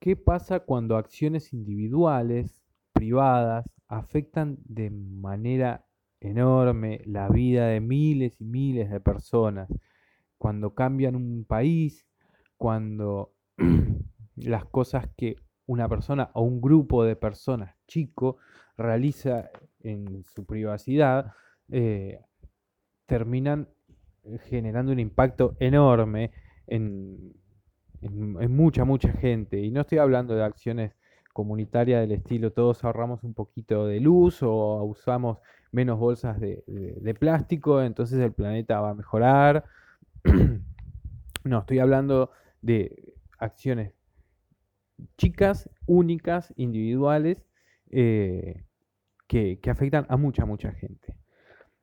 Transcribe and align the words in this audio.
¿qué 0.00 0.16
pasa 0.16 0.60
cuando 0.60 0.96
acciones 0.96 1.52
individuales, 1.52 2.62
privadas, 2.92 3.66
afectan 3.86 4.58
de 4.64 4.90
manera 4.90 5.86
enorme 6.20 7.02
la 7.04 7.28
vida 7.28 7.68
de 7.68 7.80
miles 7.80 8.40
y 8.40 8.44
miles 8.44 8.90
de 8.90 9.00
personas? 9.00 9.68
Cuando 10.38 10.74
cambian 10.74 11.16
un 11.16 11.44
país, 11.44 12.06
cuando 12.56 13.34
las 14.36 14.64
cosas 14.64 15.08
que 15.16 15.36
una 15.66 15.88
persona 15.88 16.30
o 16.34 16.42
un 16.42 16.60
grupo 16.60 17.04
de 17.04 17.14
personas 17.14 17.76
chico 17.86 18.38
realiza 18.76 19.50
en 19.80 20.24
su 20.24 20.46
privacidad, 20.46 21.32
eh, 21.70 22.18
terminan 23.06 23.68
generando 24.48 24.92
un 24.92 24.98
impacto 24.98 25.56
enorme 25.60 26.32
en, 26.66 27.34
mucha, 28.02 28.84
mucha 28.84 29.12
gente. 29.12 29.58
Y 29.60 29.70
no 29.70 29.82
estoy 29.82 29.98
hablando 29.98 30.34
de 30.34 30.44
acciones 30.44 30.92
comunitarias 31.32 32.00
del 32.00 32.12
estilo 32.12 32.52
todos 32.52 32.82
ahorramos 32.84 33.22
un 33.22 33.34
poquito 33.34 33.86
de 33.86 34.00
luz 34.00 34.42
o 34.42 34.82
usamos 34.82 35.38
menos 35.70 35.98
bolsas 35.98 36.40
de, 36.40 36.64
de 36.66 37.14
plástico, 37.14 37.80
entonces 37.82 38.18
el 38.18 38.32
planeta 38.32 38.80
va 38.80 38.90
a 38.90 38.94
mejorar. 38.94 39.64
no, 41.44 41.58
estoy 41.60 41.78
hablando 41.78 42.32
de 42.62 43.14
acciones 43.38 43.92
chicas, 45.16 45.70
únicas, 45.86 46.52
individuales, 46.56 47.38
eh, 47.90 48.64
que, 49.26 49.58
afectan 49.70 50.06
a 50.08 50.16
mucha, 50.16 50.44
mucha 50.44 50.72
gente. 50.72 51.14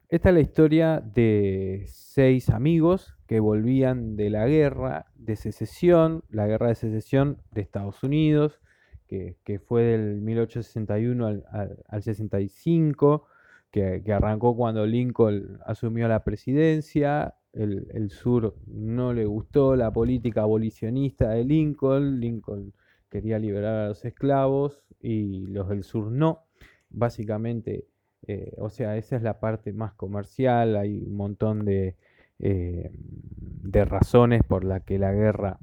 Esta 0.10 0.30
es 0.30 0.36
la 0.36 0.42
historia 0.42 1.02
de 1.02 1.86
seis 1.88 2.50
amigos 2.50 3.17
que 3.28 3.40
volvían 3.40 4.16
de 4.16 4.30
la 4.30 4.48
guerra 4.48 5.08
de 5.16 5.36
secesión, 5.36 6.24
la 6.30 6.48
guerra 6.48 6.70
de 6.70 6.76
secesión 6.76 7.42
de 7.52 7.62
Estados 7.62 8.04
Unidos, 8.04 8.62
que, 9.08 9.62
fue 9.66 9.84
del 9.84 10.22
1861 10.22 11.44
al, 11.50 12.04
65, 12.04 13.26
que, 13.72 14.04
arrancó 14.12 14.56
cuando 14.56 14.86
Lincoln 14.86 15.60
asumió 15.66 16.08
la 16.08 16.24
presidencia. 16.24 17.36
El, 17.54 17.88
el, 17.94 18.12
sur 18.12 18.56
no 18.68 19.14
le 19.14 19.26
gustó 19.26 19.76
la 19.76 19.92
política 19.92 20.42
abolicionista 20.42 21.30
de 21.30 21.44
Lincoln. 21.44 22.20
Lincoln 22.20 22.74
quería 23.10 23.40
liberar 23.40 23.86
a 23.86 23.88
los 23.90 24.06
esclavos 24.06 24.84
y 25.00 25.48
los 25.48 25.70
del 25.70 25.84
sur 25.84 26.12
no. 26.12 26.44
Básicamente, 26.90 27.88
eh, 28.28 28.54
o 28.58 28.70
sea, 28.70 28.98
esa 28.98 29.16
es 29.16 29.22
la 29.22 29.40
parte 29.40 29.74
más 29.74 29.94
comercial, 29.94 30.76
hay 30.76 31.04
un 31.04 31.16
montón 31.16 31.66
de, 31.66 31.96
eh, 32.40 32.92
de 32.94 33.86
razones 33.86 34.44
por 34.44 34.64
las 34.64 34.84
que 34.84 35.00
la 35.00 35.12
guerra 35.12 35.60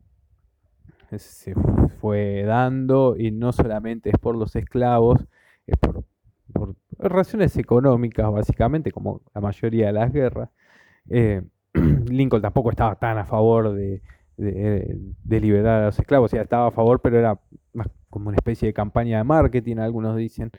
se 1.19 1.55
fue 2.01 2.43
dando 2.43 3.17
y 3.17 3.31
no 3.31 3.53
solamente 3.53 4.11
es 4.11 4.19
por 4.19 4.37
los 4.37 4.57
esclavos, 4.57 5.25
es 5.67 5.77
por, 5.79 6.05
razones 6.99 7.57
económicas 7.57 8.31
básicamente, 8.31 8.91
como 8.91 9.23
la 9.35 9.41
mayoría 9.41 9.87
de 9.87 9.93
las 9.93 10.13
guerras. 10.13 10.51
Eh, 11.09 11.43
Lincoln 12.09 12.43
tampoco 12.43 12.71
estaba 12.71 12.97
tan 12.97 13.19
a 13.19 13.25
favor 13.25 13.73
de, 13.75 14.03
de, 14.37 15.41
liberar 15.41 15.83
a 15.83 15.87
los 15.87 15.99
esclavos. 15.99 16.33
Estaba 16.33 16.69
a 16.69 16.71
favor, 16.71 17.01
pero 17.01 17.19
era 17.19 17.41
más 17.73 17.89
como 18.11 18.29
una 18.29 18.37
especie 18.37 18.69
de 18.69 18.75
campaña 18.75 19.19
de 19.19 19.25
marketing, 19.25 19.79
algunos 19.79 20.17
dicen. 20.17 20.51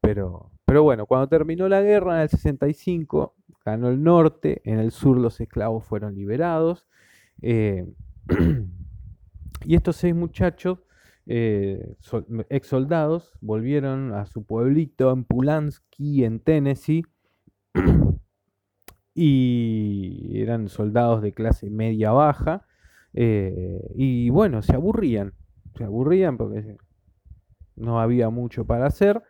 Pero, 0.00 0.50
pero 0.64 0.82
bueno, 0.82 1.06
cuando 1.06 1.28
terminó 1.28 1.68
la 1.68 1.80
guerra 1.82 2.16
en 2.16 2.22
el 2.22 2.28
65, 2.28 3.34
ganó 3.66 3.88
el 3.88 4.02
norte, 4.02 4.62
en 4.64 4.78
el 4.78 4.92
sur 4.92 5.18
los 5.18 5.40
esclavos 5.40 5.84
fueron 5.84 6.14
liberados. 6.14 6.86
Eh, 7.42 7.86
y 9.64 9.74
estos 9.74 9.96
seis 9.96 10.14
muchachos, 10.14 10.78
eh, 11.26 11.96
ex 12.48 12.66
soldados, 12.66 13.32
volvieron 13.40 14.14
a 14.14 14.26
su 14.26 14.44
pueblito 14.44 15.12
en 15.12 15.24
Pulansky, 15.24 16.24
en 16.24 16.40
Tennessee. 16.40 17.04
y 19.14 20.40
eran 20.40 20.68
soldados 20.68 21.22
de 21.22 21.32
clase 21.32 21.70
media 21.70 22.12
baja 22.12 22.66
eh, 23.14 23.80
y 23.94 24.28
bueno, 24.28 24.60
se 24.60 24.74
aburrían, 24.74 25.32
se 25.74 25.84
aburrían 25.84 26.36
porque 26.36 26.76
no 27.74 27.98
había 27.98 28.28
mucho 28.28 28.66
para 28.66 28.86
hacer 28.86 29.22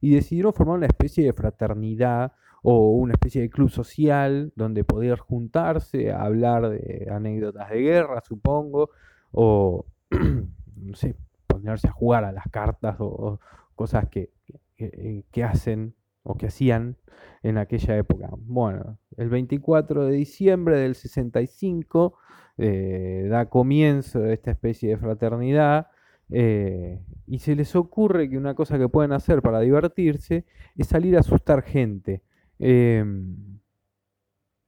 y 0.00 0.14
decidieron 0.14 0.54
formar 0.54 0.78
una 0.78 0.86
especie 0.86 1.24
de 1.24 1.34
fraternidad 1.34 2.32
o 2.66 2.92
una 2.92 3.12
especie 3.12 3.42
de 3.42 3.50
club 3.50 3.68
social 3.68 4.50
donde 4.56 4.84
poder 4.84 5.18
juntarse, 5.18 6.10
hablar 6.12 6.70
de 6.70 7.08
anécdotas 7.12 7.68
de 7.68 7.82
guerra, 7.82 8.22
supongo, 8.26 8.88
o 9.32 9.84
no 10.10 10.94
sé, 10.94 11.14
ponerse 11.46 11.88
a 11.88 11.92
jugar 11.92 12.24
a 12.24 12.32
las 12.32 12.46
cartas 12.50 12.96
o, 13.00 13.38
cosas 13.74 14.08
que, 14.08 14.30
que, 14.76 15.44
hacen 15.44 15.94
o 16.22 16.38
que 16.38 16.46
hacían 16.46 16.96
en 17.42 17.58
aquella 17.58 17.98
época. 17.98 18.30
Bueno, 18.38 18.98
el 19.18 19.28
24 19.28 20.06
de 20.06 20.12
diciembre 20.12 20.78
del 20.78 20.94
65 20.94 22.16
eh, 22.56 23.26
da 23.28 23.50
comienzo 23.50 24.20
a 24.20 24.32
esta 24.32 24.52
especie 24.52 24.88
de 24.88 24.96
fraternidad 24.96 25.88
eh, 26.30 27.02
y 27.26 27.40
se 27.40 27.54
les 27.56 27.76
ocurre 27.76 28.30
que 28.30 28.38
una 28.38 28.54
cosa 28.54 28.78
que 28.78 28.88
pueden 28.88 29.12
hacer 29.12 29.42
para 29.42 29.60
divertirse 29.60 30.46
es 30.76 30.86
salir 30.86 31.14
a 31.18 31.20
asustar 31.20 31.60
gente. 31.62 32.22
Em, 32.58 33.54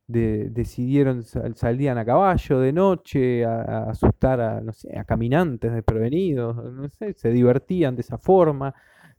decidieron, 0.09 1.25
salían 1.25 1.99
a 1.99 2.05
caballo 2.05 2.61
de 2.61 2.73
noche 2.73 3.45
a, 3.45 3.91
asustar 3.91 4.41
a, 4.41 4.61
no 4.61 4.73
sé, 4.73 4.97
a 4.97 5.05
caminantes 5.05 5.73
desprevenidos, 5.73 6.57
no 6.73 6.89
sé, 6.89 7.15
se 7.15 7.31
divertían 7.31 7.97
de 7.97 8.03
esa 8.03 8.19
forma. 8.19 8.75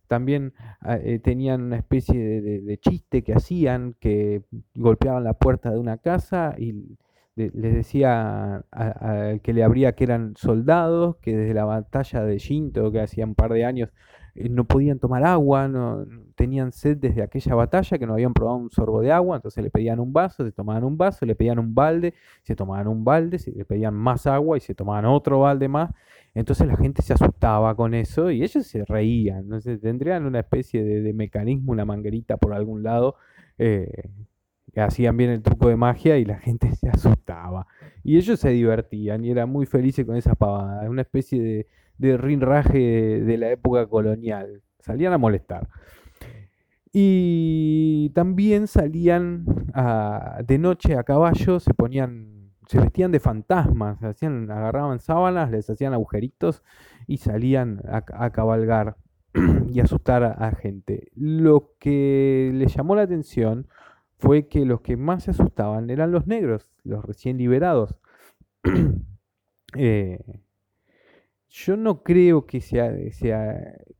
También 0.06 0.54
ah, 0.80 0.96
eh, 0.96 1.18
tenían 1.18 1.62
una 1.62 1.76
especie 1.76 2.40
de, 2.40 2.78
chiste 2.78 3.22
que 3.22 3.34
hacían, 3.34 3.94
que 4.00 4.42
golpeaban 4.74 5.24
la 5.24 5.34
puerta 5.34 5.70
de 5.70 5.78
una 5.78 5.98
casa 5.98 6.54
y 6.58 6.96
les 7.36 7.74
decía 7.74 8.64
al 8.72 9.40
que 9.42 9.52
le 9.52 9.62
abría 9.62 9.92
que 9.94 10.04
eran 10.04 10.34
soldados, 10.36 11.16
que 11.18 11.36
desde 11.36 11.54
la 11.54 11.66
batalla 11.66 12.24
de 12.24 12.38
Shinto, 12.38 12.90
que 12.90 13.00
hacía 13.00 13.26
un 13.26 13.34
par 13.34 13.52
de 13.52 13.64
años, 13.64 13.90
no 14.50 14.64
podían 14.64 14.98
tomar 14.98 15.24
agua, 15.24 15.68
no, 15.68 16.04
tenían 16.34 16.72
sed 16.72 16.96
desde 16.98 17.22
aquella 17.22 17.54
batalla, 17.54 17.98
que 17.98 18.06
no 18.06 18.12
habían 18.14 18.32
probado 18.32 18.58
un 18.58 18.70
sorbo 18.70 19.00
de 19.00 19.10
agua, 19.10 19.36
entonces 19.36 19.62
le 19.62 19.70
pedían 19.70 19.98
un 19.98 20.12
vaso, 20.12 20.44
se 20.44 20.52
tomaban 20.52 20.84
un 20.84 20.96
vaso, 20.96 21.26
le 21.26 21.34
pedían 21.34 21.58
un 21.58 21.74
balde, 21.74 22.14
se 22.42 22.54
tomaban 22.54 22.86
un 22.88 23.04
balde, 23.04 23.38
se 23.38 23.50
le 23.52 23.64
pedían 23.64 23.94
más 23.94 24.26
agua 24.26 24.56
y 24.56 24.60
se 24.60 24.74
tomaban 24.74 25.04
otro 25.06 25.40
balde 25.40 25.68
más. 25.68 25.90
Entonces 26.34 26.66
la 26.66 26.76
gente 26.76 27.02
se 27.02 27.12
asustaba 27.12 27.74
con 27.74 27.94
eso 27.94 28.30
y 28.30 28.42
ellos 28.42 28.66
se 28.66 28.84
reían, 28.84 29.40
entonces 29.40 29.80
tendrían 29.80 30.26
una 30.26 30.40
especie 30.40 30.84
de, 30.84 31.12
mecanismo, 31.12 31.72
una 31.72 31.84
manguerita 31.84 32.36
por 32.36 32.54
algún 32.54 32.82
lado. 32.82 33.16
Eh, 33.58 34.08
hacían 34.76 35.16
bien 35.16 35.30
el 35.30 35.42
truco 35.42 35.68
de 35.68 35.76
magia 35.76 36.18
y 36.18 36.24
la 36.24 36.38
gente 36.38 36.74
se 36.76 36.88
asustaba. 36.88 37.66
Y 38.04 38.16
ellos 38.16 38.38
se 38.38 38.50
divertían 38.50 39.24
y 39.24 39.30
eran 39.30 39.50
muy 39.50 39.66
felices 39.66 40.06
con 40.06 40.16
esas 40.16 40.36
pavadas, 40.36 40.88
una 40.88 41.02
especie 41.02 41.42
de, 41.42 41.66
de 41.98 42.16
rinraje 42.16 43.20
de, 43.22 43.36
la 43.36 43.50
época 43.50 43.86
colonial. 43.86 44.62
Salían 44.80 45.12
a 45.12 45.18
molestar. 45.18 45.68
Y 46.92 48.10
también 48.14 48.66
salían 48.66 49.44
de 50.44 50.58
noche 50.58 50.96
a 50.96 51.04
caballo, 51.04 51.60
se 51.60 51.74
ponían, 51.74 52.52
se 52.66 52.80
vestían 52.80 53.12
de 53.12 53.20
fantasmas, 53.20 54.02
hacían, 54.02 54.50
agarraban 54.50 54.98
sábanas, 54.98 55.50
les 55.50 55.68
hacían 55.68 55.92
agujeritos 55.92 56.62
y 57.06 57.18
salían 57.18 57.82
a, 57.90 58.30
cabalgar 58.30 58.96
y 59.70 59.80
asustar 59.80 60.24
a 60.24 60.50
gente. 60.52 61.10
Lo 61.14 61.74
que 61.78 62.50
les 62.54 62.74
llamó 62.74 62.94
la 62.94 63.02
atención 63.02 63.66
fue 64.18 64.48
que 64.48 64.64
los 64.64 64.80
que 64.80 64.96
más 64.96 65.24
se 65.24 65.30
asustaban 65.30 65.90
eran 65.90 66.10
los 66.10 66.26
negros, 66.26 66.70
los 66.84 67.04
recién 67.04 67.38
liberados. 67.38 67.94
Eh, 69.76 70.18
yo 71.48 71.76
no 71.76 72.02
creo 72.02 72.46
que, 72.46 72.60
sea, 72.60 72.92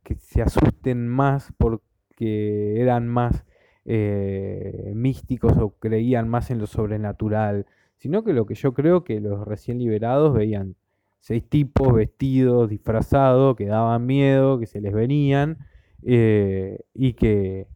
que 0.03 0.15
se 0.15 0.41
asusten 0.41 1.07
más 1.07 1.53
porque 1.57 2.79
eran 2.79 3.07
más 3.07 3.45
eh, 3.85 4.91
místicos 4.95 5.53
o 5.57 5.71
creían 5.71 6.29
más 6.29 6.51
en 6.51 6.59
lo 6.59 6.67
sobrenatural, 6.67 7.65
sino 7.97 8.23
que 8.23 8.33
lo 8.33 8.45
que 8.45 8.55
yo 8.55 8.73
creo 8.73 9.03
que 9.03 9.19
los 9.19 9.45
recién 9.47 9.79
liberados 9.79 10.33
veían 10.33 10.75
seis 11.19 11.43
tipos 11.47 11.93
vestidos, 11.93 12.69
disfrazados, 12.69 13.55
que 13.55 13.65
daban 13.65 14.05
miedo, 14.05 14.59
que 14.59 14.67
se 14.67 14.79
les 14.81 14.93
venían, 14.93 15.57
eh, 16.03 16.79
y 16.93 17.13
que, 17.13 17.67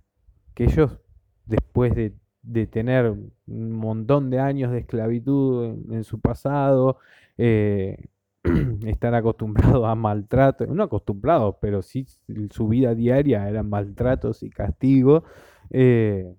que 0.53 0.65
ellos 0.65 0.99
después 1.45 1.93
de 1.95 2.13
de 2.43 2.67
tener 2.67 3.09
un 3.47 3.71
montón 3.71 4.29
de 4.29 4.39
años 4.39 4.71
de 4.71 4.79
esclavitud 4.79 5.91
en, 5.91 6.03
su 6.03 6.19
pasado, 6.19 6.97
eh, 7.37 8.05
estar 8.85 9.15
acostumbrados 9.15 9.85
a 9.85 9.95
maltrato, 9.95 10.65
no 10.67 10.83
acostumbrados, 10.83 11.55
pero 11.61 11.81
sí 11.81 12.05
su 12.49 12.67
vida 12.67 12.95
diaria 12.95 13.47
eran 13.47 13.69
maltratos 13.69 14.43
y 14.43 14.49
castigos. 14.49 15.23
Eh, 15.69 16.33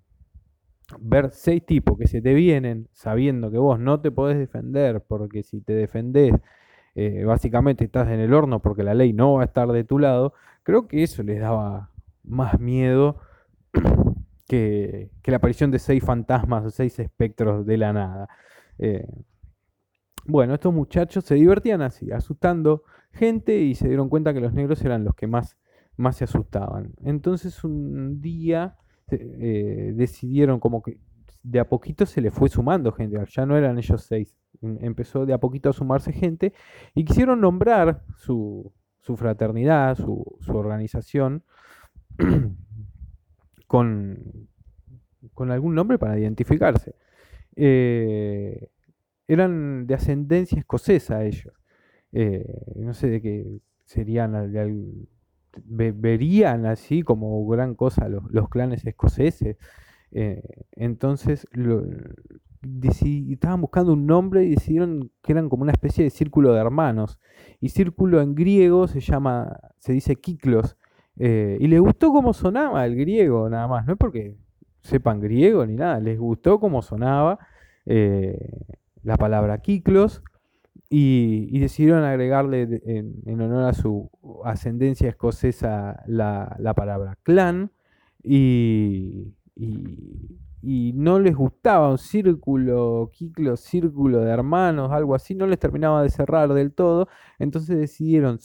ver 0.99 1.31
seis 1.31 1.65
tipos 1.65 1.97
que 1.97 2.07
se 2.07 2.21
te 2.21 2.33
vienen 2.33 2.87
sabiendo 2.93 3.49
que 3.51 3.57
vos 3.57 3.79
no 3.79 4.01
te 4.01 4.11
podés 4.11 4.37
defender, 4.37 5.01
porque 5.01 5.43
si 5.43 5.61
te 5.61 5.73
defendés 5.73 6.33
eh, 6.95 7.25
básicamente 7.25 7.83
estás 7.83 8.07
en 8.09 8.21
el 8.21 8.33
horno 8.33 8.61
porque 8.61 8.81
la 8.83 8.93
ley 8.93 9.11
no 9.11 9.33
va 9.33 9.41
a 9.41 9.45
estar 9.45 9.67
de 9.69 9.83
tu 9.83 9.99
lado, 9.99 10.33
creo 10.63 10.87
que 10.87 11.03
eso 11.03 11.23
les 11.23 11.41
daba 11.41 11.91
más 12.23 12.59
miedo 12.59 13.17
que, 14.47 15.09
la 15.25 15.37
aparición 15.37 15.71
de 15.71 15.79
seis 15.79 16.03
fantasmas 16.03 16.65
o 16.65 16.69
seis 16.69 16.97
espectros 16.99 17.65
de 17.65 17.77
la 17.77 17.93
nada. 17.93 18.29
Eh, 18.79 19.05
bueno, 20.25 20.55
estos 20.55 20.73
muchachos 20.73 21.23
se 21.23 21.35
divertían 21.35 21.81
así, 21.81 22.11
asustando 22.11 22.83
gente 23.11 23.59
y 23.59 23.75
se 23.75 23.87
dieron 23.87 24.09
cuenta 24.09 24.33
que 24.33 24.41
los 24.41 24.53
negros 24.53 24.83
eran 24.83 25.03
los 25.03 25.15
que 25.15 25.27
más, 25.27 25.57
más 25.97 26.17
se 26.17 26.23
asustaban. 26.23 26.93
Entonces 27.03 27.63
un 27.63 28.21
día 28.21 28.77
eh, 29.11 29.93
decidieron 29.95 30.59
como 30.59 30.81
que 30.81 30.97
de 31.43 31.59
a 31.59 31.69
poquito 31.69 32.07
se 32.07 32.21
le 32.21 32.31
fue 32.31 32.49
sumando 32.49 32.91
gente, 32.91 33.23
ya 33.29 33.45
no 33.45 33.55
eran 33.55 33.77
ellos 33.77 34.01
seis, 34.03 34.35
em, 34.61 34.79
empezó 34.81 35.27
de 35.27 35.33
a 35.33 35.37
poquito 35.37 35.69
a 35.69 35.73
sumarse 35.73 36.11
gente 36.11 36.53
y 36.95 37.05
quisieron 37.05 37.39
nombrar 37.39 38.01
su, 38.17 38.73
su 38.99 39.15
fraternidad, 39.15 39.95
su, 39.95 40.25
su 40.39 40.57
organización, 40.57 41.43
con, 43.67 44.47
con 45.35 45.51
algún 45.51 45.75
nombre 45.75 45.99
para 45.99 46.17
identificarse. 46.17 46.95
Eh, 47.55 48.69
eran 49.27 49.87
de 49.87 49.93
ascendencia 49.95 50.59
escocesa 50.59 51.23
ellos. 51.23 51.53
Eh, 52.11 52.45
no 52.75 52.93
sé 52.93 53.09
de 53.09 53.21
qué 53.21 53.59
serían, 53.85 54.87
verían 55.65 56.65
así 56.65 57.03
como 57.03 57.45
gran 57.47 57.75
cosa 57.75 58.07
los, 58.07 58.23
los 58.31 58.49
clanes 58.49 58.85
escoceses. 58.85 59.57
Eh, 60.11 60.41
entonces 60.73 61.45
estaban 63.31 63.61
buscando 63.61 63.93
un 63.93 64.05
nombre 64.05 64.45
y 64.45 64.51
decidieron 64.51 65.11
que 65.21 65.33
eran 65.33 65.49
como 65.49 65.63
una 65.63 65.73
especie 65.73 66.03
de 66.03 66.09
círculo 66.09 66.53
de 66.53 66.61
hermanos. 66.61 67.19
Y 67.59 67.69
círculo 67.69 68.21
en 68.21 68.35
griego 68.35 68.87
se 68.87 68.99
llama, 68.99 69.59
se 69.79 69.93
dice 69.93 70.15
kiklos. 70.15 70.77
Eh, 71.17 71.57
y 71.59 71.67
les 71.67 71.79
gustó 71.79 72.11
cómo 72.11 72.33
sonaba 72.33 72.85
el 72.85 72.95
griego, 72.95 73.49
nada 73.49 73.67
más. 73.67 73.85
No 73.85 73.93
es 73.93 73.99
porque 73.99 74.37
sepan 74.81 75.19
griego 75.19 75.65
ni 75.65 75.75
nada, 75.75 75.99
les 75.99 76.19
gustó 76.19 76.59
cómo 76.59 76.81
sonaba 76.81 77.39
la 79.05 79.17
palabra 79.17 79.59
kiklos 79.59 80.23
y, 80.89 81.59
decidieron 81.59 82.03
agregarle 82.03 82.81
en, 82.85 83.41
honor 83.41 83.63
a 83.63 83.73
su 83.73 84.09
ascendencia 84.43 85.09
escocesa 85.09 86.03
la, 86.07 86.73
palabra 86.75 87.17
clan 87.23 87.71
y, 88.23 89.33
no 90.95 91.19
les 91.19 91.35
gustaba 91.35 91.91
un 91.91 91.99
círculo, 91.99 93.11
kiklos, 93.13 93.59
círculo 93.59 94.21
de 94.21 94.31
hermanos, 94.31 94.91
algo 94.91 95.13
así, 95.13 95.35
no 95.35 95.45
les 95.45 95.59
terminaba 95.59 96.01
de 96.01 96.09
cerrar 96.09 96.51
del 96.53 96.73
todo, 96.73 97.07
entonces 97.37 97.77
decidieron 97.77 98.39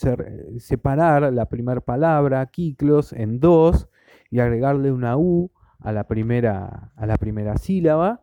separar 0.59 1.33
la 1.33 1.47
primera 1.47 1.81
palabra, 1.81 2.45
kiklos, 2.47 3.15
en 3.15 3.41
dos 3.41 3.89
y 4.31 4.41
agregarle 4.41 4.93
una 4.93 5.17
U 5.17 5.51
a 5.79 5.93
la 5.93 6.05
primera, 6.05 6.93
a 6.95 7.07
la 7.07 7.17
primera 7.17 7.57
sílaba 7.57 8.23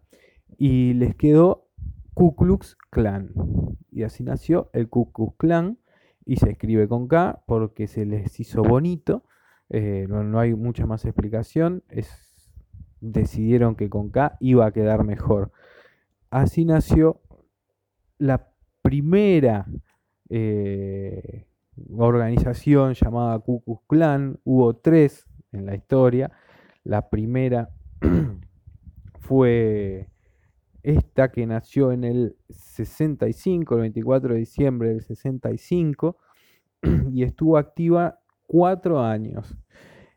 y 0.57 0.94
les 0.94 1.16
quedó 1.16 1.66
Ku 2.17 2.35
Klux 2.35 2.75
Klan. 2.89 3.29
Y 3.91 4.01
así 4.01 4.23
nació 4.23 4.71
el 4.73 4.89
Ku 4.89 5.11
Klux 5.11 5.35
Klan 5.37 5.77
y 6.25 6.37
se 6.37 6.49
escribe 6.49 6.87
con 6.87 7.07
K 7.07 7.43
porque 7.45 7.85
se 7.85 8.07
les 8.07 8.39
hizo 8.39 8.63
bonito. 8.63 9.23
Eh, 9.69 10.07
no, 10.09 10.39
hay 10.39 10.55
mucha 10.55 10.87
más 10.87 11.05
explicación. 11.05 11.83
Es, 11.89 12.09
decidieron 13.01 13.75
que 13.75 13.87
con 13.91 14.09
K 14.09 14.35
iba 14.39 14.65
a 14.65 14.71
quedar 14.71 15.03
mejor. 15.03 15.51
Así 16.31 16.65
nació 16.65 17.21
la 18.17 18.49
primera 18.81 19.67
eh, 20.29 21.45
organización 21.95 22.95
llamada 22.95 23.37
Ku 23.37 23.61
Klux 23.63 23.81
Klan. 23.85 24.39
Hubo 24.43 24.75
tres 24.75 25.29
en 25.51 25.67
la 25.67 25.75
historia. 25.75 26.31
La 26.83 27.11
primera 27.11 27.69
fue 29.19 30.09
esta 30.88 31.31
que 31.34 31.45
nació 31.45 31.92
en 31.92 32.06
el 32.06 32.38
65, 32.48 33.75
el 33.75 33.81
24 33.81 34.34
de 34.34 34.39
diciembre 34.39 34.89
del 34.89 35.01
65, 35.01 36.18
y 37.12 37.24
estuvo 37.24 37.57
activa 37.57 38.19
cuatro 38.45 39.01
años. 39.01 39.57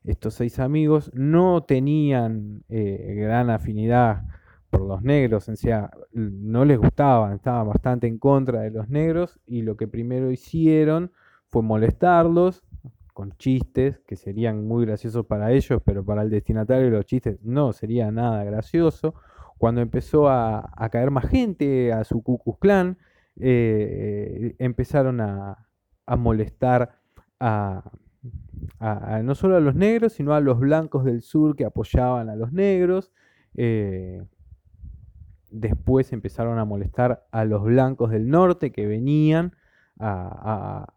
Estos 0.05 0.35
seis 0.35 0.61
amigos 0.61 1.11
no 1.13 1.65
tenían 1.65 2.63
eh, 2.69 3.15
gran 3.17 3.51
afinidad 3.51 4.23
por 4.71 4.83
los 4.83 5.03
negros, 5.03 5.49
o 5.49 5.57
sea, 5.57 5.91
no 6.13 6.65
les 6.65 6.79
gustaban, 6.79 7.33
estaban 7.33 7.67
bastante 7.67 8.07
en 8.07 8.19
contra 8.19 8.61
de 8.61 8.71
los 8.71 8.89
negros 8.89 9.41
y 9.47 9.63
lo 9.63 9.77
que 9.77 9.89
primero 9.89 10.31
hicieron 10.31 11.11
fue 11.49 11.63
molestarlos 11.63 12.63
con 13.13 13.33
chistes 13.39 13.99
que 14.07 14.15
serían 14.15 14.69
muy 14.69 14.87
graciosos 14.87 15.27
para 15.27 15.51
ellos, 15.51 15.83
pero 15.85 16.05
para 16.05 16.23
el 16.23 16.31
destinatario 16.31 16.91
los 16.91 17.07
chistes 17.07 17.41
no 17.43 17.73
sería 17.73 18.13
nada 18.13 18.45
gracioso 18.45 19.17
cuando 19.61 19.83
empezó 19.83 20.31
a, 20.31 20.89
caer 20.91 21.11
más 21.11 21.29
gente 21.29 21.93
a 21.93 22.03
su 22.05 22.23
Ku 22.23 22.39
Klux 22.39 22.59
Klan, 22.61 22.97
eh, 23.39 24.57
empezaron 24.59 25.21
a, 25.21 25.69
molestar 26.17 26.99
a, 27.39 27.85
no 29.23 29.35
solo 29.35 29.57
a 29.57 29.61
los 29.61 29.75
negros, 29.75 30.15
sino 30.15 30.33
a 30.33 30.41
los 30.41 30.59
blancos 30.59 31.05
del 31.05 31.21
sur 31.21 31.57
que 31.57 31.67
apoyaban 31.67 32.31
a 32.31 32.37
los 32.37 32.55
negros. 32.55 33.13
Eh, 33.55 34.23
después 35.51 36.11
empezaron 36.15 36.59
a 36.59 36.65
molestar 36.65 37.27
a 37.31 37.45
los 37.45 37.63
blancos 37.63 38.13
del 38.13 38.31
norte 38.31 38.73
que 38.73 38.87
venían 38.87 39.55
a, 39.99 40.91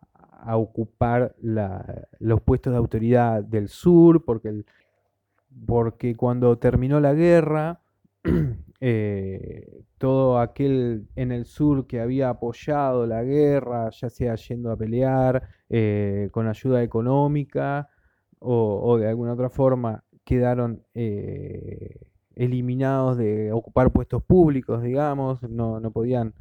ocupar 0.53 1.35
los 1.41 2.41
puestos 2.41 2.71
de 2.71 2.77
autoridad 2.77 3.43
del 3.43 3.67
sur, 3.67 4.23
porque 4.23 6.15
cuando 6.15 6.57
terminó 6.59 7.01
la 7.01 7.13
guerra, 7.13 7.82
Eh, 8.85 9.81
todo 9.97 10.39
aquel 10.39 11.07
en 11.15 11.31
el 11.31 11.45
sur 11.45 11.87
que 11.87 12.01
había 12.01 12.27
apoyado 12.27 13.07
la 13.07 13.23
guerra, 13.23 13.89
ya 13.91 14.09
sea 14.09 14.35
yendo 14.35 14.71
a 14.71 14.75
pelear 14.75 15.47
eh, 15.69 16.27
con 16.33 16.49
ayuda 16.49 16.83
económica 16.83 17.87
o, 18.39 18.97
de 18.97 19.07
alguna 19.07 19.35
otra 19.35 19.49
forma, 19.49 20.03
quedaron 20.25 20.83
eh, 20.95 22.11
eliminados 22.35 23.17
de 23.17 23.53
ocupar 23.53 23.93
puestos 23.93 24.21
públicos, 24.21 24.83
digamos, 24.83 25.41
no, 25.43 25.79
no 25.79 25.91
podían 25.91 26.33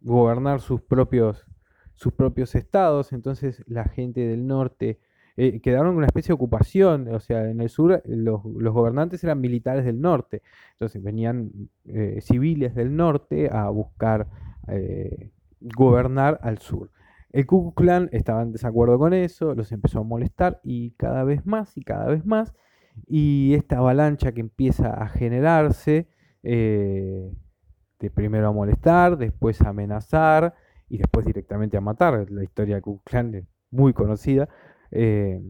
gobernar 0.00 0.62
sus 0.62 0.80
propios, 0.80 1.44
sus 1.92 2.14
propios 2.14 2.54
estados, 2.54 3.12
entonces 3.12 3.62
la 3.66 3.84
gente 3.84 4.26
del 4.26 4.46
norte 4.46 5.00
eh, 5.40 5.60
quedaron 5.60 5.90
con 5.90 5.98
una 5.98 6.06
especie 6.06 6.30
de 6.30 6.34
ocupación, 6.34 7.06
o 7.14 7.20
sea, 7.20 7.48
en 7.48 7.60
el 7.60 7.68
sur 7.68 8.02
los, 8.06 8.42
gobernantes 8.42 9.22
eran 9.22 9.40
militares 9.40 9.84
del 9.84 10.00
norte, 10.00 10.42
entonces 10.72 11.00
venían 11.00 11.52
eh, 11.84 12.18
civiles 12.20 12.74
del 12.74 12.96
norte 12.96 13.48
a 13.48 13.68
buscar 13.68 14.26
eh, 14.66 15.30
gobernar 15.60 16.40
al 16.42 16.58
sur. 16.58 16.90
El 17.30 17.46
Ku 17.46 17.72
Klux 17.72 17.76
Klan 17.76 18.08
estaba 18.10 18.42
en 18.42 18.50
desacuerdo 18.50 18.98
con 18.98 19.14
eso, 19.14 19.54
los 19.54 19.70
empezó 19.70 20.00
a 20.00 20.02
molestar 20.02 20.60
y 20.64 20.90
cada 20.96 21.22
vez 21.22 21.46
más 21.46 21.76
y 21.76 21.82
cada 21.82 22.06
vez 22.06 22.26
más, 22.26 22.52
y 23.06 23.54
esta 23.54 23.78
avalancha 23.78 24.32
que 24.32 24.40
empieza 24.40 24.90
a 24.92 25.08
generarse, 25.08 26.08
de 26.42 27.30
primero 28.12 28.48
a 28.48 28.52
molestar, 28.52 29.16
después 29.16 29.62
a 29.62 29.68
amenazar 29.68 30.54
y 30.88 30.98
después 30.98 31.24
directamente 31.24 31.76
a 31.76 31.80
matar. 31.80 32.28
La 32.28 32.42
historia 32.42 32.74
del 32.74 32.82
Ku 32.82 33.02
Klan 33.04 33.36
es 33.36 33.44
muy 33.70 33.92
conocida. 33.92 34.48
Eh, 34.90 35.40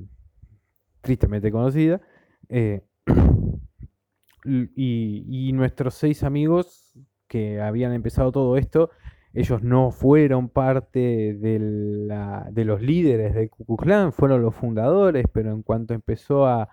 tristemente 1.00 1.50
conocida. 1.50 2.00
Eh, 2.48 2.82
y, 4.44 5.52
nuestros 5.52 5.94
seis 5.94 6.22
amigos 6.22 6.98
que 7.26 7.60
habían 7.60 7.92
empezado 7.92 8.32
todo 8.32 8.56
esto, 8.56 8.90
ellos 9.34 9.62
no 9.62 9.90
fueron 9.90 10.48
parte 10.48 11.34
de, 11.34 12.64
los 12.64 12.80
líderes 12.82 13.34
de 13.34 13.48
Ku 13.48 13.76
fueron 14.12 14.42
los 14.42 14.54
fundadores, 14.54 15.26
pero 15.32 15.52
en 15.52 15.62
cuanto 15.62 15.94
empezó 15.94 16.46
a 16.46 16.68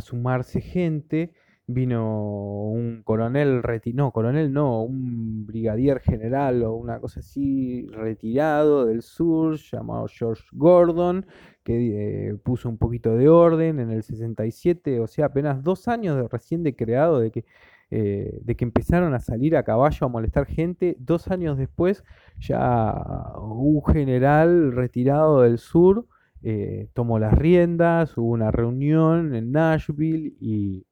sumarse 0.00 0.60
gente, 0.60 1.34
vino 1.66 2.70
un 2.70 3.02
coronel 3.02 3.62
retirado, 3.62 4.06
no, 4.06 4.12
coronel 4.12 4.52
no, 4.52 4.82
un 4.82 5.46
brigadier 5.46 6.00
general 6.00 6.62
o 6.62 6.74
una 6.74 7.00
cosa 7.00 7.20
así 7.20 7.86
retirado 7.88 8.86
del 8.86 9.02
sur 9.02 9.56
llamado 9.56 10.06
George 10.08 10.44
Gordon, 10.52 11.26
que 11.62 12.28
eh, 12.30 12.34
puso 12.42 12.68
un 12.68 12.76
poquito 12.76 13.16
de 13.16 13.28
orden 13.28 13.80
en 13.80 13.90
el 13.90 14.02
67, 14.02 15.00
o 15.00 15.06
sea, 15.06 15.26
apenas 15.26 15.62
dos 15.62 15.88
años 15.88 16.16
de 16.16 16.28
recién 16.28 16.62
de 16.62 16.76
creado, 16.76 17.20
de 17.20 17.30
que, 17.30 17.44
eh, 17.90 18.38
de 18.42 18.56
que 18.56 18.64
empezaron 18.64 19.14
a 19.14 19.20
salir 19.20 19.56
a 19.56 19.62
caballo 19.62 20.06
a 20.06 20.10
molestar 20.10 20.46
gente, 20.46 20.96
dos 20.98 21.28
años 21.28 21.56
después 21.56 22.04
ya 22.38 23.32
un 23.38 23.82
general 23.84 24.72
retirado 24.72 25.42
del 25.42 25.58
sur 25.58 26.06
eh, 26.46 26.88
tomó 26.92 27.18
las 27.18 27.32
riendas, 27.38 28.18
hubo 28.18 28.30
una 28.32 28.50
reunión 28.50 29.34
en 29.34 29.50
Nashville 29.50 30.34
y 30.40 30.84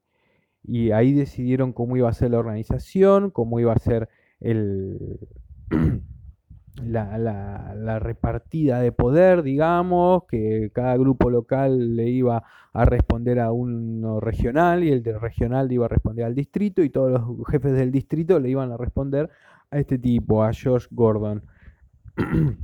y 0.63 0.91
ahí 0.91 1.13
decidieron 1.13 1.73
cómo 1.73 1.97
iba 1.97 2.09
a 2.09 2.13
ser 2.13 2.31
la 2.31 2.39
organización, 2.39 3.31
cómo 3.31 3.59
iba 3.59 3.73
a 3.73 3.79
ser 3.79 4.09
la, 6.81 7.99
repartida 7.99 8.79
de 8.79 8.91
poder, 8.91 9.43
digamos, 9.43 10.23
que 10.25 10.71
cada 10.73 10.97
grupo 10.97 11.29
local 11.29 11.95
le 11.95 12.09
iba 12.09 12.43
a 12.73 12.85
responder 12.85 13.39
a 13.39 13.51
uno 13.51 14.19
regional 14.19 14.83
y 14.83 14.91
el 14.91 15.03
de 15.03 15.17
regional 15.19 15.67
le 15.67 15.75
iba 15.75 15.85
a 15.85 15.89
responder 15.89 16.25
al 16.25 16.35
distrito 16.35 16.81
y 16.81 16.89
todos 16.89 17.11
los 17.11 17.47
jefes 17.47 17.73
del 17.73 17.91
distrito 17.91 18.39
le 18.39 18.49
iban 18.49 18.71
a 18.71 18.77
responder 18.77 19.29
a 19.69 19.79
este 19.79 19.99
tipo, 19.99 20.43
a 20.43 20.53
George 20.53 20.87
Gordon. 20.91 21.43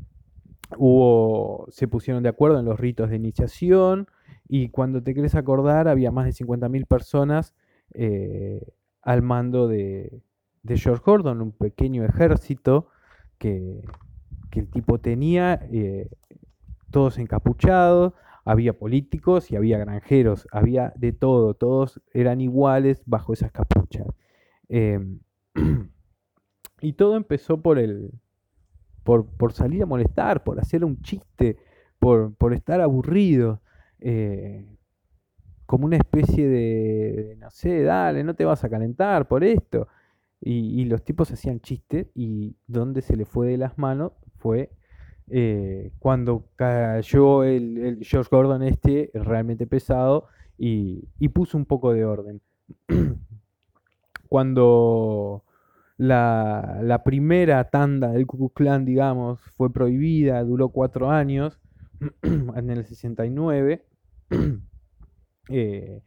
Hubo, 0.78 1.66
se 1.70 1.88
pusieron 1.88 2.22
de 2.24 2.30
acuerdo 2.30 2.60
en 2.60 2.66
los 2.66 2.80
ritos 2.80 3.10
de 3.10 3.16
iniciación 3.16 4.08
y 4.48 4.70
cuando 4.70 5.02
te 5.02 5.14
querés 5.14 5.36
acordar 5.36 5.88
había 5.88 6.12
más 6.12 6.26
de 6.26 6.46
50.000 6.46 6.86
personas 6.86 7.56
eh, 7.94 8.62
al 9.02 9.22
mando 9.22 9.68
de, 9.68 10.22
de 10.64 10.78
George 10.78 11.04
Gordon, 11.06 11.42
un 11.42 11.52
pequeño 11.52 12.04
ejército 12.06 12.90
que, 13.38 13.82
el 14.52 14.68
tipo 14.68 15.00
tenía, 15.00 15.60
eh, 15.72 16.10
todos 16.92 17.18
encapuchados, 17.18 18.14
había 18.44 18.74
políticos 18.74 19.52
y 19.52 19.56
había 19.56 19.78
granjeros, 19.78 20.48
había 20.52 20.92
de 20.96 21.14
todo, 21.14 21.54
todos 21.54 22.02
eran 22.14 22.42
iguales 22.42 23.02
bajo 23.06 23.34
esas 23.34 23.52
capuchas. 23.52 24.08
Em, 24.68 25.20
y 26.82 26.94
todo 26.94 27.16
empezó 27.16 27.62
por 27.62 27.80
el. 27.80 28.12
Por, 29.04 29.54
salir 29.54 29.82
a 29.82 29.88
molestar, 29.88 30.44
por 30.44 30.60
hacer 30.60 30.86
un 30.86 31.02
chiste, 31.02 31.58
por, 31.98 32.54
estar 32.54 32.80
aburrido. 32.80 33.60
Eh, 34.00 34.68
como 35.70 35.86
una 35.86 35.98
especie 35.98 36.48
de, 36.48 37.38
no 37.40 37.52
sé, 37.52 37.84
dale, 37.84 38.24
no 38.24 38.34
te 38.34 38.44
vas 38.44 38.64
a 38.64 38.70
calentar 38.72 39.28
por 39.28 39.44
esto. 39.44 39.88
Y, 40.42 40.84
los 40.86 41.04
tipos 41.04 41.32
hacían 41.32 41.60
chistes 41.60 42.08
y 42.16 42.56
donde 42.66 43.04
se 43.04 43.16
le 43.16 43.24
fue 43.24 43.50
de 43.50 43.58
las 43.60 43.78
manos 43.78 44.14
fue 44.40 44.72
eh, 45.30 45.92
cuando 46.00 46.48
cayó 46.56 47.44
el, 47.44 48.00
George 48.02 48.30
Gordon 48.32 48.64
este 48.64 49.12
realmente 49.14 49.68
pesado 49.68 50.26
y, 50.58 51.08
puso 51.36 51.56
un 51.56 51.66
poco 51.66 51.94
de 51.94 52.04
orden. 52.04 52.42
cuando 54.28 55.44
la, 55.98 57.04
primera 57.06 57.70
tanda 57.70 58.08
del 58.08 58.26
Ku 58.26 58.50
Klan, 58.50 58.86
digamos, 58.86 59.40
fue 59.56 59.72
prohibida, 59.72 60.44
duró 60.44 60.70
cuatro 60.70 61.12
años, 61.12 61.60
en 62.24 62.70
el 62.72 62.88
69, 62.88 63.86
eh, 65.50 66.04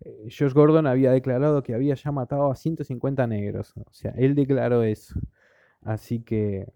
eh, 0.00 0.26
George 0.28 0.54
Gordon 0.54 0.86
había 0.86 1.12
declarado 1.12 1.62
que 1.62 1.74
había 1.74 1.94
ya 1.94 2.12
matado 2.12 2.50
a 2.50 2.56
150 2.56 3.26
negros. 3.26 3.74
O 3.76 3.92
sea, 3.92 4.12
él 4.16 4.34
declaró 4.34 4.82
eso. 4.82 5.20
Así 5.82 6.22
que, 6.22 6.72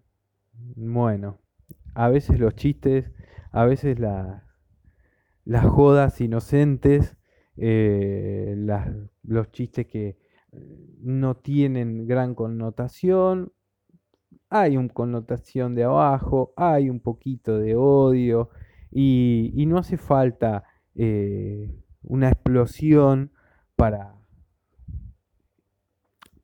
bueno, 0.77 1.39
a 1.95 2.09
veces 2.09 2.39
los 2.39 2.55
chistes, 2.55 3.11
a 3.53 3.65
veces 3.65 3.99
las 3.99 5.65
jodas 5.67 6.21
inocentes, 6.21 7.17
eh, 7.57 8.55
los 9.23 9.51
chistes 9.53 9.87
que 9.87 10.19
no 11.01 11.37
tienen 11.37 12.07
gran 12.07 12.35
connotación, 12.35 13.53
hay 14.51 14.77
una 14.77 14.89
connotación 14.89 15.75
de 15.75 15.85
abajo, 15.85 16.53
hay 16.57 16.89
un 16.89 17.01
poquito 17.01 17.59
de 17.59 17.77
odio 17.77 18.51
y, 18.91 19.65
no 19.67 19.79
hace 19.79 19.97
falta 19.99 20.65
eh, 20.95 21.75
una 22.02 22.28
explosión 22.28 23.33
para, 23.76 24.14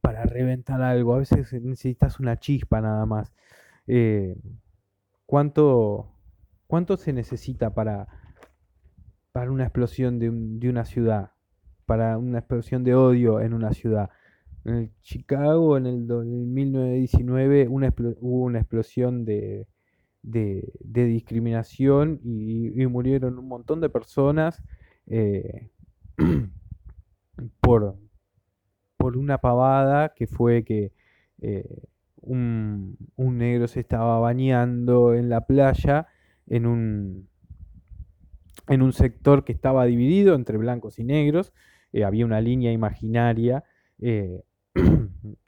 para 0.00 0.25
reventar 0.25 0.82
algo. 0.82 1.14
A 1.14 1.18
veces 1.18 1.52
necesitas 1.52 2.20
una 2.20 2.38
chispa 2.38 2.80
nada 2.80 3.06
más. 3.06 3.32
Eh, 3.87 4.37
¿cuánto, 5.26 6.12
¿Cuánto 6.66 6.96
se 6.96 7.12
necesita 7.12 7.75
para, 7.75 8.08
para 9.32 9.50
una 9.50 9.64
explosión 9.64 10.18
de, 10.18 10.30
una 10.68 10.84
ciudad? 10.84 11.32
Para 11.87 12.18
una 12.18 12.38
explosión 12.38 12.84
de 12.84 12.94
odio 12.94 13.40
en 13.40 13.54
una 13.54 13.73
ciudad. 13.73 14.11
En 14.64 14.92
Chicago, 15.02 15.76
en 15.76 15.87
el, 15.87 16.06
1919, 16.06 17.68
hubo 17.68 18.44
una 18.44 18.58
explosión 18.58 19.25
de, 19.25 19.66
de, 20.25 21.04
discriminación 21.06 22.20
y, 22.25 22.87
murieron 22.87 23.38
un 23.38 23.49
montón 23.49 23.80
de 23.80 23.90
personas 23.90 24.62
eh, 25.06 25.70
por, 27.61 27.96
por 28.96 29.16
una 29.16 29.38
pavada 29.38 30.14
que 30.14 30.26
fue 30.26 30.64
que 30.64 30.92
eh, 31.40 31.82
un, 32.23 32.96
negro 33.16 33.68
se 33.68 33.80
estaba 33.80 34.18
bañando 34.18 35.14
en 35.14 35.28
la 35.28 35.42
playa 35.46 36.06
en 36.46 36.66
un, 36.66 37.28
en 38.68 38.82
un 38.82 38.92
sector 38.92 39.44
que 39.44 39.52
estaba 39.52 39.84
dividido 39.84 40.34
entre 40.34 40.56
blancos 40.56 40.99
y 40.99 41.04
negros, 41.04 41.52
eh, 41.92 42.04
había 42.04 42.25
una 42.25 42.40
línea 42.40 42.73
imaginaria 42.73 43.64
y, 43.99 44.28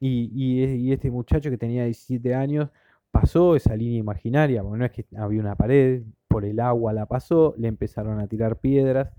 y, 0.00 0.92
este 0.92 1.10
muchacho 1.10 1.50
que 1.50 1.58
tenía 1.58 1.84
17 1.84 2.34
años 2.34 2.70
pasó 3.10 3.56
esa 3.56 3.74
línea 3.74 3.98
imaginaria, 3.98 4.62
bueno, 4.62 4.78
no 4.78 4.84
es 4.84 4.92
que 4.92 5.06
había 5.16 5.40
una 5.40 5.56
pared, 5.56 6.02
por 6.28 6.44
el 6.44 6.60
agua 6.60 6.92
la 6.92 7.06
pasó, 7.06 7.54
le 7.56 7.68
empezaron 7.68 8.20
a 8.20 8.26
tirar 8.26 8.58
piedras 8.60 9.10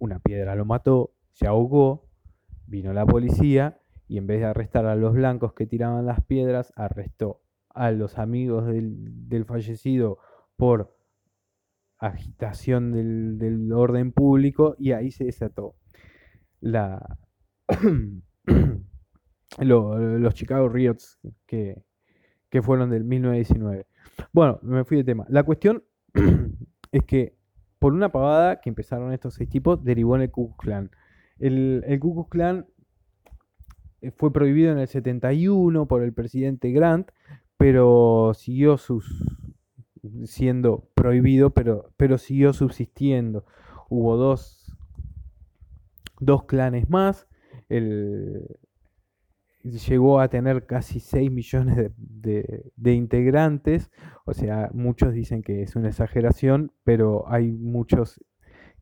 una 0.00 0.18
piedra 0.18 0.56
lo 0.56 0.64
mató, 0.64 1.12
se 1.32 1.46
ahogó, 1.46 2.08
vino 2.66 2.92
la 2.92 3.06
policía 3.06 3.78
y 4.08 4.18
en 4.18 4.26
vez 4.26 4.40
de 4.40 4.46
arrestar 4.46 4.86
a 4.86 4.96
los 4.96 5.14
blancos 5.14 5.52
que 5.52 5.66
tiraban 5.66 6.06
las 6.06 6.24
piedras, 6.24 6.72
arrestó 6.74 7.42
a 7.68 7.92
los 7.92 8.18
amigos 8.18 8.66
del, 8.66 9.44
fallecido 9.46 10.18
por 10.56 10.96
agitación 11.98 12.92
del, 12.92 13.72
orden 13.72 14.10
público 14.10 14.74
y 14.78 14.92
ahí 14.92 15.12
se 15.12 15.24
desató 15.24 15.76
la, 16.60 17.18
los 19.58 20.34
Chicago 20.34 20.68
Riots 20.68 21.20
que, 21.46 21.84
que 22.48 22.62
fueron 22.62 22.90
del 22.90 23.04
1919. 23.04 23.86
Bueno, 24.32 24.58
me 24.62 24.84
fui 24.84 24.96
de 24.96 25.04
tema. 25.04 25.24
La 25.28 25.44
cuestión 25.44 25.84
es 26.92 27.04
que 27.04 27.39
por 27.80 27.94
una 27.94 28.12
pavada 28.12 28.60
que 28.60 28.68
empezaron 28.68 29.12
estos 29.12 29.34
seis 29.34 29.48
tipos, 29.48 29.82
derivó 29.82 30.14
en 30.14 30.22
el 30.22 30.30
Ku 30.30 30.54
Klux 30.56 30.58
Klan. 30.58 30.90
El, 31.38 31.82
el 31.86 31.98
Ku 31.98 32.28
Klan 32.28 32.66
eh, 34.02 34.10
fue 34.12 34.32
prohibido 34.32 34.70
en 34.70 34.78
el 34.78 34.86
71 34.86 35.88
por 35.88 36.02
el 36.02 36.12
presidente 36.12 36.70
Grant, 36.72 37.10
pero 37.56 38.32
siguió 38.34 38.76
sus, 38.76 39.26
siendo 40.24 40.90
prohibido, 40.94 41.50
pero, 41.50 41.90
pero 41.96 42.18
siguió 42.18 42.52
subsistiendo. 42.52 43.46
Hubo 43.88 44.16
dos, 44.16 44.76
dos 46.20 46.44
clanes 46.44 46.90
más. 46.90 47.26
Llegó 49.62 50.20
a 50.20 50.28
tener 50.28 50.66
casi 50.66 51.00
6 51.00 51.30
millones 51.30 51.90
de, 51.96 52.92
integrantes, 52.94 53.90
o 54.24 54.32
sea, 54.32 54.70
muchos 54.72 55.12
dicen 55.12 55.42
que 55.42 55.62
es 55.62 55.76
una 55.76 55.88
exageración, 55.88 56.72
pero 56.84 57.24
hay 57.28 57.50
muchos 57.52 58.20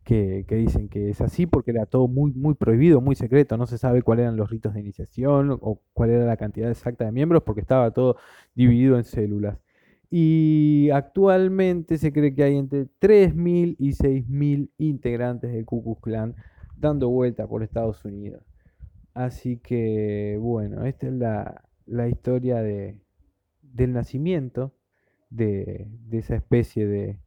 que, 0.04 0.44
dicen 0.48 0.88
que 0.88 1.10
es 1.10 1.20
así 1.20 1.46
porque 1.46 1.72
era 1.72 1.86
todo 1.86 2.08
muy, 2.08 2.32
muy 2.32 2.54
prohibido, 2.54 3.00
muy 3.00 3.14
secreto, 3.14 3.56
no 3.56 3.66
se 3.66 3.78
sabe 3.78 4.02
cuáles 4.02 4.22
eran 4.24 4.36
los 4.36 4.50
ritos 4.50 4.72
de 4.74 4.80
iniciación 4.80 5.58
o 5.60 5.82
cuál 5.92 6.10
era 6.10 6.24
la 6.24 6.36
cantidad 6.36 6.70
exacta 6.70 7.04
de 7.04 7.12
miembros 7.12 7.42
porque 7.42 7.60
estaba 7.60 7.90
todo 7.90 8.16
dividido 8.54 8.96
en 8.96 9.04
células. 9.04 9.58
Y 10.10 10.88
actualmente 10.90 11.98
se 11.98 12.12
cree 12.12 12.34
que 12.34 12.42
hay 12.42 12.56
entre 12.56 12.86
3.000 13.00 13.76
y 13.78 13.90
6.000 13.90 14.70
integrantes 14.78 15.52
del 15.52 15.66
Ku 15.66 15.82
Klux 15.82 16.00
Klan 16.00 16.34
dando 16.76 17.10
vuelta 17.10 17.46
por 17.46 17.62
Estados 17.62 18.02
Unidos. 18.04 18.42
Así 19.18 19.56
que, 19.56 20.38
bueno, 20.40 20.84
esta 20.84 21.08
es 21.08 21.12
la, 21.12 22.08
historia 22.08 22.62
de, 22.62 23.00
del 23.62 23.92
nacimiento 23.92 24.76
de, 25.28 25.88
esa 26.12 26.36
especie 26.36 26.86
de, 26.86 27.18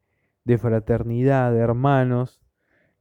de 0.46 0.58
fraternidad, 0.58 1.52
de 1.52 1.60
hermanos, 1.60 2.40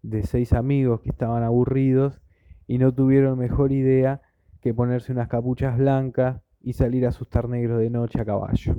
de 0.02 0.24
seis 0.24 0.52
amigos 0.52 1.02
que 1.02 1.10
estaban 1.10 1.44
aburridos 1.44 2.20
y 2.66 2.78
no 2.78 2.92
tuvieron 2.92 3.38
mejor 3.38 3.70
idea 3.70 4.22
que 4.60 4.74
ponerse 4.74 5.12
unas 5.12 5.28
capuchas 5.28 5.78
blancas 5.78 6.42
y 6.60 6.72
salir 6.72 7.06
a 7.06 7.10
asustar 7.10 7.48
negros 7.48 7.78
de 7.78 7.90
noche 7.90 8.20
a 8.20 8.24
caballo. 8.24 8.74